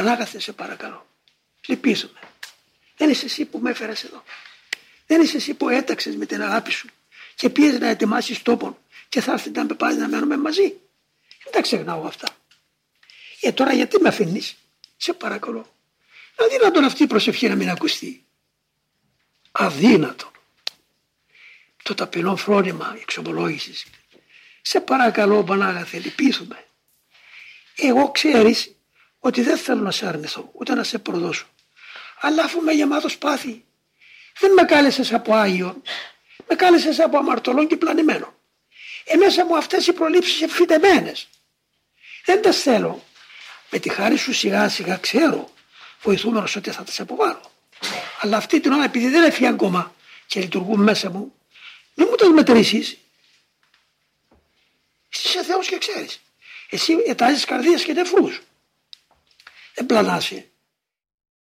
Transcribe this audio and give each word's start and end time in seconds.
Πανάγαθε 0.00 0.40
σε 0.40 0.52
παρακαλώ. 0.52 1.06
Λυπίζομαι. 1.66 2.20
Δεν 2.96 3.10
είσαι 3.10 3.24
εσύ 3.24 3.44
που 3.44 3.58
με 3.58 3.70
έφερες 3.70 4.04
εδώ. 4.04 4.24
Δεν 5.06 5.20
είσαι 5.20 5.36
εσύ 5.36 5.54
που 5.54 5.68
έταξες 5.68 6.16
με 6.16 6.26
την 6.26 6.42
αγάπη 6.42 6.70
σου 6.70 6.88
και 7.34 7.50
πήγε 7.50 7.78
να 7.78 7.88
ετοιμάσεις 7.88 8.42
τόπον 8.42 8.78
και 9.08 9.20
θα 9.20 9.32
έρθει 9.32 9.50
να 9.50 9.64
με 9.64 9.74
πάλι 9.74 9.98
να 9.98 10.08
μένουμε 10.08 10.36
μαζί. 10.36 10.68
Δεν 11.44 11.52
τα 11.52 11.60
ξεχνάω 11.60 12.04
αυτά. 12.04 12.28
Ε 13.40 13.52
τώρα 13.52 13.72
γιατί 13.72 14.00
με 14.00 14.08
αφήνεις, 14.08 14.56
σε 14.96 15.12
παρακαλώ. 15.12 15.74
Αδύνατον 16.36 16.84
αυτή 16.84 17.02
η 17.02 17.06
προσευχή 17.06 17.48
να 17.48 17.54
μην 17.54 17.70
ακουστεί. 17.70 18.24
Αδύνατο. 19.50 20.30
Το 21.82 21.94
ταπεινό 21.94 22.36
φρόνημα 22.36 22.96
εξομολόγησης. 23.00 23.86
Σε 24.62 24.80
παρακαλώ 24.80 25.44
Πανάγαθε 25.44 25.98
λυπήσουμε. 25.98 26.64
Εγώ 27.76 28.10
ξέρεις 28.10 28.74
ότι 29.20 29.42
δεν 29.42 29.56
θέλω 29.56 29.80
να 29.80 29.90
σε 29.90 30.06
αρνηθώ 30.06 30.50
ούτε 30.52 30.74
να 30.74 30.84
σε 30.84 30.98
προδώσω. 30.98 31.46
Αλλά 32.20 32.44
αφού 32.44 32.60
είμαι 32.60 32.72
γεμάτος 32.72 33.18
πάθη 33.18 33.64
δεν 34.38 34.52
με 34.52 34.62
κάλεσες 34.62 35.12
από 35.12 35.34
Άγιο 35.34 35.82
με 36.48 36.54
κάλεσες 36.54 36.98
από 36.98 37.18
αμαρτωλόν 37.18 37.66
και 37.66 37.76
πλανημένο. 37.76 38.34
Εμέσα 39.04 39.44
μου 39.44 39.56
αυτές 39.56 39.86
οι 39.86 39.92
προλήψεις 39.92 40.42
εφητεμένες. 40.42 41.28
Δεν 42.24 42.42
τα 42.42 42.52
θέλω. 42.52 43.04
Με 43.70 43.78
τη 43.78 43.88
χάρη 43.88 44.16
σου 44.16 44.32
σιγά 44.32 44.68
σιγά 44.68 44.96
ξέρω 44.96 45.50
βοηθούμενος 46.02 46.56
ότι 46.56 46.70
θα 46.70 46.82
τις 46.82 47.00
αποβάλω. 47.00 47.52
Αλλά 48.20 48.36
αυτή 48.36 48.60
την 48.60 48.72
ώρα 48.72 48.84
επειδή 48.84 49.08
δεν 49.08 49.22
έφυγε 49.22 49.48
ακόμα 49.48 49.94
και 50.26 50.40
λειτουργούν 50.40 50.82
μέσα 50.82 51.10
μου 51.10 51.34
μην 51.94 52.06
μου 52.10 52.16
το 52.16 52.30
μετρήσεις. 52.30 52.98
Είσαι 55.24 55.44
Θεός 55.44 55.68
και 55.68 55.78
ξέρεις. 55.78 56.20
Εσύ 56.70 56.92
ετάζεις 57.06 57.44
καρδίες 57.44 57.82
και 57.82 57.92
νεφρούς. 57.92 58.40
Δεν 59.80 59.88
πλανάσαι. 59.88 60.49